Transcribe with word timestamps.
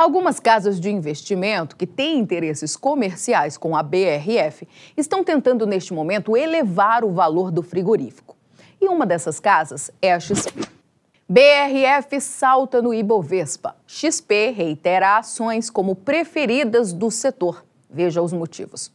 Algumas 0.00 0.40
casas 0.40 0.80
de 0.80 0.90
investimento 0.90 1.76
que 1.76 1.86
têm 1.86 2.18
interesses 2.18 2.74
comerciais 2.74 3.58
com 3.58 3.76
a 3.76 3.82
BRF 3.82 4.66
estão 4.96 5.22
tentando, 5.22 5.66
neste 5.66 5.92
momento, 5.92 6.38
elevar 6.38 7.04
o 7.04 7.12
valor 7.12 7.50
do 7.50 7.62
frigorífico. 7.62 8.34
E 8.80 8.88
uma 8.88 9.04
dessas 9.04 9.38
casas 9.38 9.90
é 10.00 10.14
a 10.14 10.18
XP. 10.18 10.54
BRF 11.28 12.18
salta 12.18 12.80
no 12.80 12.94
Ibovespa. 12.94 13.76
XP 13.86 14.52
reitera 14.56 15.18
ações 15.18 15.68
como 15.68 15.94
preferidas 15.94 16.94
do 16.94 17.10
setor. 17.10 17.62
Veja 17.90 18.22
os 18.22 18.32
motivos. 18.32 18.90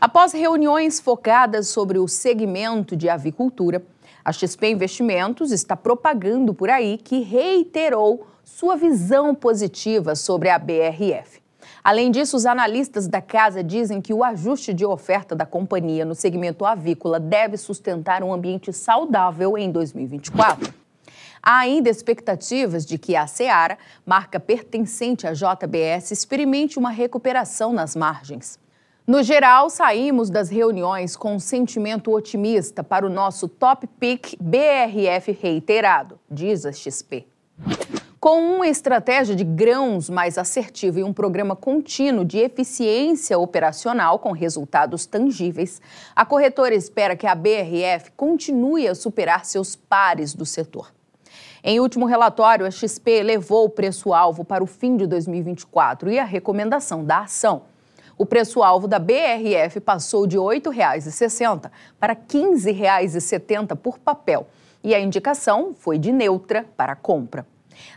Após 0.00 0.32
reuniões 0.32 1.00
focadas 1.00 1.66
sobre 1.66 1.98
o 1.98 2.06
segmento 2.06 2.94
de 2.94 3.08
avicultura, 3.08 3.84
a 4.24 4.32
XP 4.32 4.68
Investimentos 4.70 5.50
está 5.50 5.76
propagando 5.76 6.54
por 6.54 6.70
aí 6.70 6.98
que 6.98 7.20
reiterou 7.20 8.26
sua 8.44 8.76
visão 8.76 9.34
positiva 9.34 10.14
sobre 10.14 10.48
a 10.48 10.58
BRF. 10.58 11.42
Além 11.82 12.10
disso, 12.12 12.36
os 12.36 12.46
analistas 12.46 13.08
da 13.08 13.20
casa 13.20 13.62
dizem 13.62 14.00
que 14.00 14.14
o 14.14 14.22
ajuste 14.22 14.72
de 14.72 14.84
oferta 14.84 15.34
da 15.34 15.44
companhia 15.44 16.04
no 16.04 16.14
segmento 16.14 16.64
avícola 16.64 17.18
deve 17.18 17.56
sustentar 17.56 18.22
um 18.22 18.32
ambiente 18.32 18.72
saudável 18.72 19.58
em 19.58 19.70
2024. 19.70 20.72
Há 21.42 21.58
ainda 21.58 21.90
expectativas 21.90 22.86
de 22.86 22.98
que 22.98 23.16
a 23.16 23.26
Seara, 23.26 23.76
marca 24.06 24.38
pertencente 24.38 25.26
à 25.26 25.32
JBS, 25.32 26.12
experimente 26.12 26.78
uma 26.78 26.90
recuperação 26.90 27.72
nas 27.72 27.96
margens. 27.96 28.61
No 29.04 29.20
geral, 29.20 29.68
saímos 29.68 30.30
das 30.30 30.48
reuniões 30.48 31.16
com 31.16 31.34
um 31.34 31.38
sentimento 31.40 32.12
otimista 32.12 32.84
para 32.84 33.04
o 33.04 33.10
nosso 33.10 33.48
top 33.48 33.84
pick 33.98 34.36
BRF 34.40 35.32
reiterado, 35.32 36.20
diz 36.30 36.64
a 36.64 36.70
XP. 36.70 37.26
Com 38.20 38.38
uma 38.54 38.68
estratégia 38.68 39.34
de 39.34 39.42
grãos 39.42 40.08
mais 40.08 40.38
assertiva 40.38 41.00
e 41.00 41.02
um 41.02 41.12
programa 41.12 41.56
contínuo 41.56 42.24
de 42.24 42.38
eficiência 42.38 43.36
operacional 43.36 44.20
com 44.20 44.30
resultados 44.30 45.04
tangíveis, 45.04 45.82
a 46.14 46.24
corretora 46.24 46.72
espera 46.72 47.16
que 47.16 47.26
a 47.26 47.34
BRF 47.34 48.12
continue 48.16 48.86
a 48.86 48.94
superar 48.94 49.44
seus 49.44 49.74
pares 49.74 50.32
do 50.32 50.46
setor. 50.46 50.94
Em 51.64 51.80
último 51.80 52.06
relatório, 52.06 52.64
a 52.64 52.70
XP 52.70 53.10
elevou 53.10 53.64
o 53.64 53.70
preço-alvo 53.70 54.44
para 54.44 54.62
o 54.62 54.66
fim 54.66 54.96
de 54.96 55.08
2024 55.08 56.08
e 56.08 56.20
a 56.20 56.24
recomendação 56.24 57.04
da 57.04 57.22
ação. 57.22 57.71
O 58.22 58.24
preço-alvo 58.24 58.86
da 58.86 59.00
BRF 59.00 59.80
passou 59.80 60.28
de 60.28 60.36
R$ 60.36 60.44
8,60 60.44 61.68
para 61.98 62.12
R$ 62.12 62.20
15,70 62.28 63.74
por 63.74 63.98
papel 63.98 64.46
e 64.80 64.94
a 64.94 65.00
indicação 65.00 65.74
foi 65.76 65.98
de 65.98 66.12
neutra 66.12 66.64
para 66.76 66.94
compra. 66.94 67.44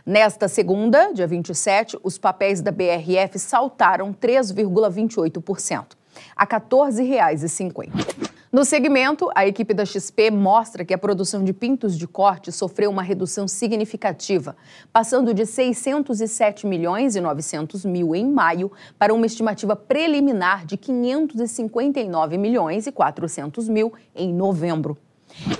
Nesta 0.04 0.48
segunda, 0.48 1.12
dia 1.12 1.28
27, 1.28 1.96
os 2.02 2.18
papéis 2.18 2.60
da 2.60 2.72
BRF 2.72 3.38
saltaram 3.38 4.12
3,28%, 4.12 5.92
a 6.34 6.42
R$ 6.42 6.48
14,50. 6.48 8.35
No 8.56 8.64
segmento, 8.64 9.30
a 9.34 9.46
equipe 9.46 9.74
da 9.74 9.84
XP 9.84 10.30
mostra 10.30 10.82
que 10.82 10.94
a 10.94 10.96
produção 10.96 11.44
de 11.44 11.52
pintos 11.52 11.94
de 11.94 12.08
corte 12.08 12.50
sofreu 12.50 12.90
uma 12.90 13.02
redução 13.02 13.46
significativa, 13.46 14.56
passando 14.90 15.34
de 15.34 15.44
607 15.44 16.66
milhões 16.66 17.14
e 17.16 17.20
900 17.20 17.84
mil 17.84 18.14
em 18.14 18.26
maio 18.26 18.72
para 18.98 19.12
uma 19.12 19.26
estimativa 19.26 19.76
preliminar 19.76 20.64
de 20.64 20.78
559 20.78 22.38
milhões 22.38 22.86
e 22.86 22.92
400 22.92 23.68
mil 23.68 23.92
em 24.14 24.32
novembro. 24.32 24.96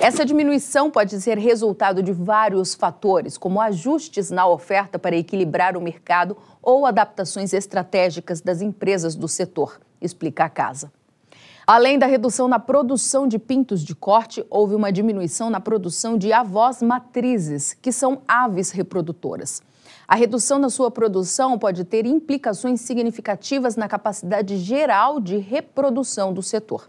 Essa 0.00 0.24
diminuição 0.24 0.90
pode 0.90 1.20
ser 1.20 1.36
resultado 1.36 2.02
de 2.02 2.14
vários 2.14 2.74
fatores, 2.74 3.36
como 3.36 3.60
ajustes 3.60 4.30
na 4.30 4.48
oferta 4.48 4.98
para 4.98 5.14
equilibrar 5.14 5.76
o 5.76 5.82
mercado 5.82 6.34
ou 6.62 6.86
adaptações 6.86 7.52
estratégicas 7.52 8.40
das 8.40 8.62
empresas 8.62 9.14
do 9.14 9.28
setor, 9.28 9.78
explica 10.00 10.46
a 10.46 10.48
casa. 10.48 10.90
Além 11.68 11.98
da 11.98 12.06
redução 12.06 12.46
na 12.46 12.60
produção 12.60 13.26
de 13.26 13.40
pintos 13.40 13.82
de 13.82 13.92
corte, 13.92 14.46
houve 14.48 14.76
uma 14.76 14.92
diminuição 14.92 15.50
na 15.50 15.58
produção 15.58 16.16
de 16.16 16.32
avós 16.32 16.80
matrizes, 16.80 17.74
que 17.74 17.90
são 17.90 18.22
aves 18.28 18.70
reprodutoras. 18.70 19.60
A 20.06 20.14
redução 20.14 20.60
na 20.60 20.70
sua 20.70 20.92
produção 20.92 21.58
pode 21.58 21.82
ter 21.82 22.06
implicações 22.06 22.82
significativas 22.82 23.74
na 23.74 23.88
capacidade 23.88 24.58
geral 24.58 25.18
de 25.18 25.38
reprodução 25.38 26.32
do 26.32 26.40
setor. 26.40 26.88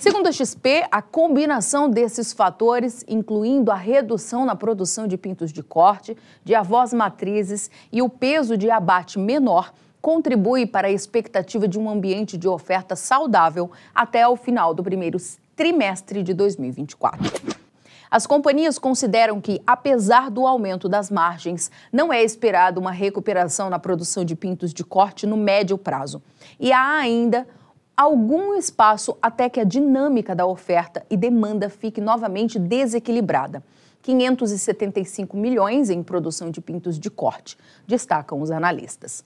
Segundo 0.00 0.28
a 0.28 0.32
XP, 0.32 0.86
a 0.90 1.02
combinação 1.02 1.90
desses 1.90 2.32
fatores, 2.32 3.04
incluindo 3.06 3.70
a 3.70 3.76
redução 3.76 4.46
na 4.46 4.56
produção 4.56 5.06
de 5.06 5.18
pintos 5.18 5.52
de 5.52 5.62
corte, 5.62 6.16
de 6.42 6.54
avós 6.54 6.94
matrizes 6.94 7.70
e 7.92 8.00
o 8.00 8.08
peso 8.08 8.56
de 8.56 8.70
abate 8.70 9.18
menor, 9.18 9.74
contribui 10.00 10.66
para 10.66 10.88
a 10.88 10.90
expectativa 10.90 11.68
de 11.68 11.78
um 11.78 11.88
ambiente 11.88 12.36
de 12.36 12.48
oferta 12.48 12.96
saudável 12.96 13.70
até 13.94 14.26
o 14.26 14.36
final 14.36 14.74
do 14.74 14.82
primeiro 14.82 15.18
trimestre 15.54 16.22
de 16.22 16.32
2024. 16.32 17.60
As 18.10 18.26
companhias 18.26 18.76
consideram 18.76 19.40
que, 19.40 19.62
apesar 19.64 20.30
do 20.30 20.44
aumento 20.44 20.88
das 20.88 21.10
margens, 21.10 21.70
não 21.92 22.12
é 22.12 22.24
esperado 22.24 22.80
uma 22.80 22.90
recuperação 22.90 23.70
na 23.70 23.78
produção 23.78 24.24
de 24.24 24.34
pintos 24.34 24.74
de 24.74 24.82
corte 24.82 25.26
no 25.26 25.36
médio 25.36 25.78
prazo. 25.78 26.20
E 26.58 26.72
há 26.72 26.96
ainda 26.96 27.46
algum 27.96 28.54
espaço 28.54 29.16
até 29.22 29.48
que 29.48 29.60
a 29.60 29.64
dinâmica 29.64 30.34
da 30.34 30.44
oferta 30.44 31.06
e 31.08 31.16
demanda 31.16 31.68
fique 31.68 32.00
novamente 32.00 32.58
desequilibrada. 32.58 33.62
575 34.02 35.36
milhões 35.36 35.90
em 35.90 36.02
produção 36.02 36.50
de 36.50 36.60
pintos 36.60 36.98
de 36.98 37.10
corte, 37.10 37.56
destacam 37.86 38.40
os 38.40 38.50
analistas. 38.50 39.22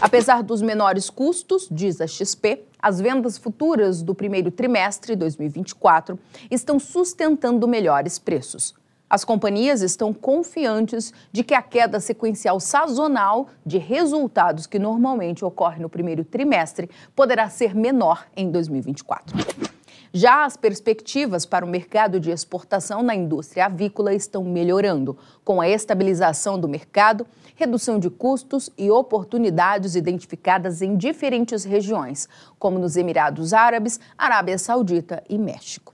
Apesar 0.00 0.42
dos 0.42 0.62
menores 0.62 1.08
custos, 1.10 1.68
diz 1.70 2.00
a 2.00 2.06
XP, 2.06 2.64
as 2.80 3.00
vendas 3.00 3.38
futuras 3.38 4.02
do 4.02 4.14
primeiro 4.14 4.50
trimestre 4.50 5.14
de 5.14 5.20
2024 5.20 6.18
estão 6.50 6.78
sustentando 6.78 7.66
melhores 7.66 8.18
preços. 8.18 8.74
As 9.08 9.24
companhias 9.24 9.80
estão 9.80 10.12
confiantes 10.12 11.12
de 11.30 11.44
que 11.44 11.54
a 11.54 11.62
queda 11.62 12.00
sequencial 12.00 12.58
sazonal 12.58 13.48
de 13.64 13.78
resultados 13.78 14.66
que 14.66 14.78
normalmente 14.78 15.44
ocorre 15.44 15.80
no 15.80 15.88
primeiro 15.88 16.24
trimestre 16.24 16.90
poderá 17.14 17.48
ser 17.48 17.74
menor 17.74 18.26
em 18.36 18.50
2024. 18.50 19.73
Já 20.16 20.44
as 20.44 20.56
perspectivas 20.56 21.44
para 21.44 21.64
o 21.64 21.68
mercado 21.68 22.20
de 22.20 22.30
exportação 22.30 23.02
na 23.02 23.16
indústria 23.16 23.66
avícola 23.66 24.14
estão 24.14 24.44
melhorando, 24.44 25.18
com 25.44 25.60
a 25.60 25.68
estabilização 25.68 26.56
do 26.56 26.68
mercado, 26.68 27.26
redução 27.56 27.98
de 27.98 28.08
custos 28.08 28.70
e 28.78 28.88
oportunidades 28.92 29.96
identificadas 29.96 30.82
em 30.82 30.96
diferentes 30.96 31.64
regiões, 31.64 32.28
como 32.60 32.78
nos 32.78 32.96
Emirados 32.96 33.52
Árabes, 33.52 33.98
Arábia 34.16 34.56
Saudita 34.56 35.20
e 35.28 35.36
México. 35.36 35.93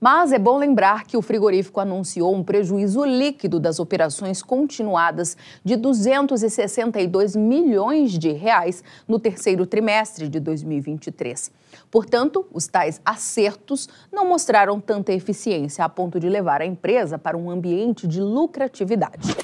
Mas 0.00 0.32
é 0.32 0.38
bom 0.38 0.56
lembrar 0.56 1.04
que 1.04 1.14
o 1.14 1.20
frigorífico 1.20 1.78
anunciou 1.78 2.34
um 2.34 2.42
prejuízo 2.42 3.04
líquido 3.04 3.60
das 3.60 3.78
operações 3.78 4.42
continuadas 4.42 5.36
de 5.62 5.76
262 5.76 7.36
milhões 7.36 8.18
de 8.18 8.32
reais 8.32 8.82
no 9.06 9.18
terceiro 9.18 9.66
trimestre 9.66 10.26
de 10.26 10.40
2023. 10.40 11.52
Portanto, 11.90 12.46
os 12.50 12.66
tais 12.66 12.98
acertos 13.04 13.90
não 14.10 14.26
mostraram 14.26 14.80
tanta 14.80 15.12
eficiência 15.12 15.84
a 15.84 15.88
ponto 15.88 16.18
de 16.18 16.30
levar 16.30 16.62
a 16.62 16.66
empresa 16.66 17.18
para 17.18 17.36
um 17.36 17.50
ambiente 17.50 18.08
de 18.08 18.22
lucratividade. 18.22 19.36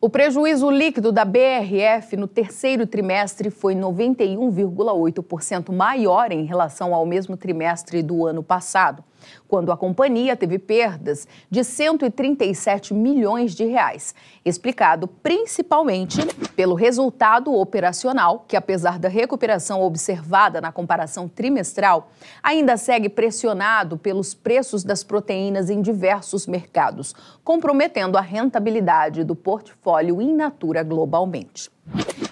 O 0.00 0.10
prejuízo 0.10 0.68
líquido 0.68 1.12
da 1.12 1.24
BRF 1.24 2.16
no 2.16 2.26
terceiro 2.26 2.84
trimestre 2.84 3.48
foi 3.48 3.76
91,8% 3.76 5.72
maior 5.72 6.32
em 6.32 6.44
relação 6.44 6.92
ao 6.92 7.06
mesmo 7.06 7.36
trimestre 7.36 8.02
do 8.02 8.26
ano 8.26 8.42
passado 8.42 9.04
quando 9.48 9.72
a 9.72 9.76
companhia 9.76 10.36
teve 10.36 10.58
perdas 10.58 11.26
de 11.50 11.62
137 11.62 12.94
milhões 12.94 13.54
de 13.54 13.64
reais, 13.64 14.14
explicado 14.44 15.06
principalmente 15.06 16.20
pelo 16.56 16.74
resultado 16.74 17.54
operacional, 17.54 18.44
que 18.46 18.56
apesar 18.56 18.98
da 18.98 19.08
recuperação 19.08 19.82
observada 19.82 20.60
na 20.60 20.72
comparação 20.72 21.28
trimestral, 21.28 22.10
ainda 22.42 22.76
segue 22.76 23.08
pressionado 23.08 23.96
pelos 23.96 24.34
preços 24.34 24.84
das 24.84 25.04
proteínas 25.04 25.70
em 25.70 25.80
diversos 25.80 26.46
mercados, 26.46 27.14
comprometendo 27.44 28.16
a 28.16 28.20
rentabilidade 28.20 29.24
do 29.24 29.34
portfólio 29.34 30.20
in 30.20 30.34
natura 30.34 30.82
globalmente. 30.82 31.70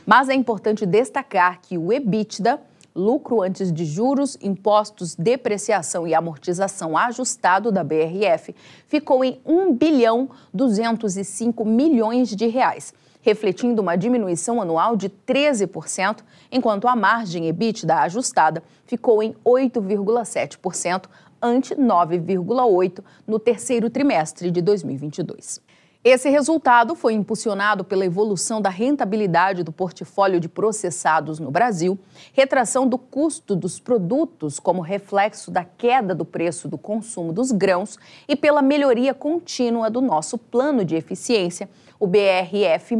Mas 0.06 0.28
é 0.28 0.34
importante 0.34 0.86
destacar 0.86 1.60
que 1.60 1.78
o 1.78 1.92
EBITDA 1.92 2.60
lucro 2.94 3.42
antes 3.42 3.72
de 3.72 3.84
juros, 3.84 4.36
impostos, 4.40 5.14
depreciação 5.14 6.06
e 6.06 6.14
amortização 6.14 6.96
ajustado 6.96 7.70
da 7.70 7.84
BRF 7.84 8.54
ficou 8.86 9.24
em 9.24 9.40
1 9.44 9.74
bilhão 9.74 10.30
205 10.52 11.64
milhões 11.64 12.34
de 12.34 12.46
reais, 12.46 12.92
refletindo 13.20 13.82
uma 13.82 13.96
diminuição 13.96 14.60
anual 14.60 14.96
de 14.96 15.08
13%, 15.08 16.18
enquanto 16.50 16.88
a 16.88 16.96
margem 16.96 17.48
EBITDA 17.48 17.96
ajustada 18.00 18.62
ficou 18.84 19.22
em 19.22 19.34
8,7%, 19.44 21.04
ante 21.42 21.74
9,8% 21.74 23.02
no 23.26 23.38
terceiro 23.38 23.88
trimestre 23.88 24.50
de 24.50 24.60
2022. 24.60 25.60
Esse 26.02 26.30
resultado 26.30 26.94
foi 26.94 27.12
impulsionado 27.12 27.84
pela 27.84 28.06
evolução 28.06 28.58
da 28.58 28.70
rentabilidade 28.70 29.62
do 29.62 29.70
portfólio 29.70 30.40
de 30.40 30.48
processados 30.48 31.38
no 31.38 31.50
Brasil, 31.50 31.98
retração 32.32 32.88
do 32.88 32.96
custo 32.96 33.54
dos 33.54 33.78
produtos 33.78 34.58
como 34.58 34.80
reflexo 34.80 35.50
da 35.50 35.62
queda 35.62 36.14
do 36.14 36.24
preço 36.24 36.68
do 36.68 36.78
consumo 36.78 37.34
dos 37.34 37.52
grãos 37.52 37.98
e 38.26 38.34
pela 38.34 38.62
melhoria 38.62 39.12
contínua 39.12 39.90
do 39.90 40.00
nosso 40.00 40.38
plano 40.38 40.86
de 40.86 40.96
eficiência, 40.96 41.68
o 41.98 42.06
BRF, 42.06 42.96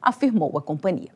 afirmou 0.00 0.56
a 0.56 0.62
companhia. 0.62 1.10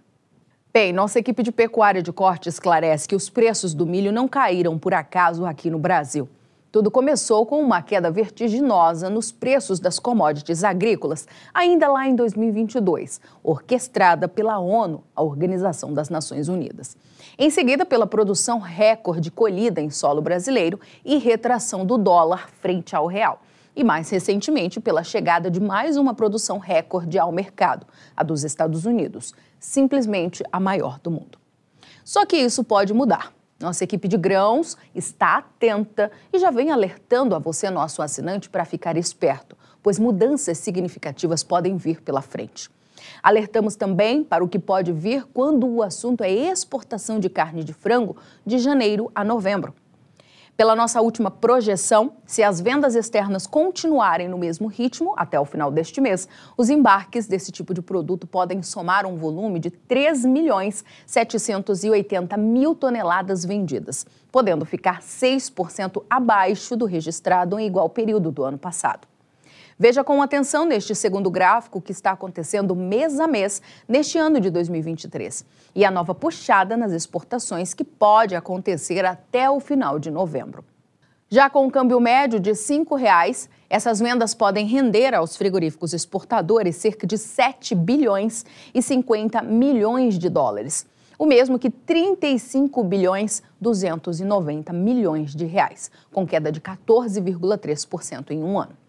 Bem, 0.73 0.93
nossa 0.93 1.21
equipe 1.21 1.41
de 1.41 1.53
pecuária 1.53 2.03
de 2.03 2.13
corte 2.13 2.49
esclarece 2.49 3.07
que 3.07 3.15
os 3.15 3.31
preços 3.31 3.75
do 3.75 3.87
milho 3.87 4.11
não 4.11 4.27
caíram 4.27 4.77
por 4.77 4.93
acaso 4.93 5.47
aqui 5.47 5.71
no 5.71 5.79
Brasil. 5.79 6.29
Tudo 6.77 6.91
começou 6.91 7.47
com 7.47 7.59
uma 7.59 7.81
queda 7.81 8.11
vertiginosa 8.11 9.09
nos 9.09 9.33
preços 9.33 9.81
das 9.81 9.99
commodities 9.99 10.63
agrícolas, 10.63 11.27
ainda 11.55 11.89
lá 11.89 12.07
em 12.07 12.15
2022, 12.15 13.19
orquestrada 13.43 14.29
pela 14.29 14.59
ONU, 14.59 15.03
a 15.17 15.23
Organização 15.23 15.95
das 15.95 16.11
Nações 16.11 16.49
Unidas. 16.49 16.95
Em 17.39 17.49
seguida, 17.49 17.87
pela 17.87 18.07
produção 18.07 18.59
recorde 18.59 19.31
colhida 19.31 19.81
em 19.81 19.89
solo 19.89 20.21
brasileiro 20.21 20.79
e 21.03 21.17
retração 21.17 21.87
do 21.87 21.97
dólar 21.97 22.51
frente 22.61 22.95
ao 22.95 23.07
real. 23.07 23.41
E 23.75 23.83
mais 23.83 24.11
recentemente, 24.11 24.79
pela 24.79 25.03
chegada 25.03 25.51
de 25.51 25.63
mais 25.63 25.97
uma 25.97 26.13
produção 26.13 26.59
recorde 26.59 27.19
ao 27.19 27.33
mercado, 27.33 27.87
a 28.15 28.23
dos 28.23 28.45
Estados 28.45 28.85
Unidos, 28.85 29.33
simplesmente 29.59 30.45
a 30.53 30.61
maior 30.61 31.01
do 31.01 31.11
mundo. 31.11 31.39
Só 32.05 32.27
que 32.27 32.37
isso 32.37 32.63
pode 32.63 32.93
mudar. 32.93 33.33
Nossa 33.59 33.85
equipe 33.85 34.07
de 34.07 34.19
grãos 34.19 34.77
está 34.95 35.39
atenta 35.39 36.13
e 36.31 36.39
já 36.39 36.51
vem 36.51 36.71
alertando 36.71 37.35
a 37.35 37.39
você, 37.39 37.71
nosso 37.71 38.03
assinante, 38.03 38.51
para 38.51 38.67
ficar 38.67 38.99
esperto, 38.99 39.57
pois 39.83 39.99
mudanças 39.99 40.59
significativas 40.59 41.43
podem 41.43 41.75
vir 41.75 42.03
pela 42.03 42.21
frente. 42.21 42.69
Alertamos 43.23 43.75
também 43.75 44.23
para 44.23 44.45
o 44.45 44.49
que 44.49 44.59
pode 44.59 44.93
vir 44.93 45.25
quando 45.33 45.67
o 45.67 45.83
assunto 45.83 46.23
é 46.23 46.31
exportação 46.31 47.19
de 47.19 47.31
carne 47.31 47.65
de 47.65 47.73
frango 47.73 48.17
de 48.45 48.59
janeiro 48.59 49.11
a 49.15 49.25
novembro. 49.25 49.75
Pela 50.57 50.75
nossa 50.75 51.03
última 51.03 51.31
projeção, 51.31 52.13
se 52.25 52.43
as 52.43 52.63
vendas 52.63 52.95
externas 52.95 53.47
continuarem 53.47 54.27
no 54.27 54.39
mesmo 54.39 54.69
ritmo 54.69 55.13
até 55.15 55.39
o 55.39 55.45
final 55.45 55.71
deste 55.71 56.01
mês, 56.01 56.27
os 56.57 56.71
embarques 56.71 57.27
desse 57.27 57.53
tipo 57.53 57.75
de 57.75 57.83
produto 57.83 58.27
podem 58.27 58.63
somar 58.63 59.05
um 59.05 59.17
volume 59.17 59.61
de 59.61 59.71
3 59.71 60.25
milhões 60.25 60.83
780 61.05 62.39
mil 62.39 62.75
toneladas 62.75 63.45
vendidas, 63.45 64.07
podendo 64.33 64.65
ficar 64.65 65.03
6% 65.03 66.03
abaixo 66.09 66.75
do 66.75 66.87
registrado 66.87 67.59
em 67.59 67.67
igual 67.67 67.91
período 67.91 68.33
do 68.33 68.43
ano 68.43 68.57
passado. 68.57 69.07
Veja 69.79 70.03
com 70.03 70.23
atenção 70.23 70.65
neste 70.65 70.95
segundo 70.95 71.31
gráfico 71.31 71.83
que 71.83 71.93
está 71.93 72.13
acontecendo 72.13 72.75
mês 72.75 73.21
a 73.21 73.27
mês 73.27 73.61
neste 73.87 74.17
ano 74.17 74.41
de 74.41 74.49
2023 74.49 75.45
e 75.75 75.85
a 75.85 75.91
nova 75.91 76.15
puxada 76.15 76.79
nas 76.79 76.93
exportações 76.93 77.75
que 77.75 77.85
pode 77.85 78.35
acontecer 78.35 79.05
até 79.05 79.51
o 79.51 79.61
final 79.61 79.99
de 79.99 80.11
novembro. 80.11 80.65
Já 81.29 81.51
com 81.51 81.67
o 81.67 81.71
câmbio 81.71 82.01
médio 82.01 82.41
de 82.41 82.53
R$ 82.53 82.57
5,00, 82.57 83.51
essas 83.69 84.01
vendas 84.01 84.33
podem 84.33 84.65
render 84.65 85.15
aos 85.15 85.37
frigoríficos 85.37 85.93
exportadores 85.93 86.77
cerca 86.77 87.07
de 87.07 87.19
7 87.19 87.75
bilhões 87.75 88.47
e 88.73 88.81
50 88.81 89.43
milhões 89.43 90.19
de 90.19 90.31
dólares, 90.31 90.87
o 91.19 91.27
mesmo 91.27 91.59
que 91.59 91.69
35 91.69 92.83
bilhões 92.83 93.43
290 93.61 94.73
milhões 94.73 95.35
de 95.35 95.45
reais, 95.45 95.91
com 96.11 96.27
queda 96.27 96.51
de 96.51 96.63
14,3% 96.63 98.31
em 98.31 98.43
um 98.43 98.59
ano. 98.59 98.86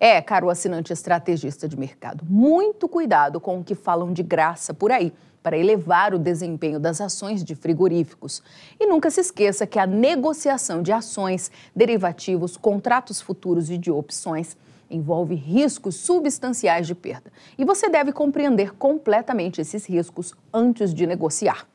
É, 0.00 0.22
caro 0.22 0.48
assinante 0.48 0.92
estrategista 0.92 1.66
de 1.66 1.76
mercado, 1.76 2.24
muito 2.28 2.88
cuidado 2.88 3.40
com 3.40 3.58
o 3.58 3.64
que 3.64 3.74
falam 3.74 4.12
de 4.12 4.22
graça 4.22 4.72
por 4.72 4.92
aí 4.92 5.12
para 5.42 5.58
elevar 5.58 6.14
o 6.14 6.18
desempenho 6.20 6.78
das 6.78 7.00
ações 7.00 7.42
de 7.42 7.56
frigoríficos. 7.56 8.40
E 8.78 8.86
nunca 8.86 9.10
se 9.10 9.20
esqueça 9.20 9.66
que 9.66 9.78
a 9.78 9.86
negociação 9.86 10.82
de 10.82 10.92
ações, 10.92 11.50
derivativos, 11.74 12.56
contratos 12.56 13.20
futuros 13.20 13.70
e 13.70 13.78
de 13.78 13.90
opções 13.90 14.56
envolve 14.88 15.34
riscos 15.34 15.96
substanciais 15.96 16.86
de 16.86 16.94
perda. 16.94 17.32
E 17.56 17.64
você 17.64 17.88
deve 17.88 18.12
compreender 18.12 18.74
completamente 18.74 19.60
esses 19.60 19.84
riscos 19.84 20.32
antes 20.52 20.94
de 20.94 21.06
negociar. 21.08 21.66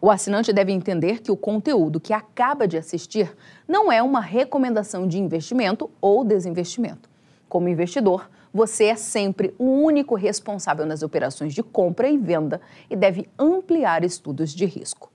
O 0.00 0.10
assinante 0.10 0.52
deve 0.52 0.72
entender 0.72 1.20
que 1.20 1.30
o 1.30 1.36
conteúdo 1.36 2.00
que 2.00 2.12
acaba 2.12 2.66
de 2.66 2.76
assistir 2.76 3.36
não 3.68 3.90
é 3.90 4.02
uma 4.02 4.20
recomendação 4.20 5.06
de 5.06 5.18
investimento 5.18 5.90
ou 6.00 6.24
desinvestimento. 6.24 7.07
Como 7.48 7.68
investidor, 7.68 8.28
você 8.52 8.84
é 8.84 8.96
sempre 8.96 9.54
o 9.58 9.64
único 9.64 10.14
responsável 10.14 10.84
nas 10.84 11.02
operações 11.02 11.54
de 11.54 11.62
compra 11.62 12.08
e 12.08 12.18
venda 12.18 12.60
e 12.90 12.96
deve 12.96 13.28
ampliar 13.38 14.04
estudos 14.04 14.54
de 14.54 14.66
risco. 14.66 15.10